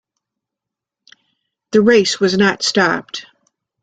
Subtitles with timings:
[1.73, 3.27] The race was not stopped.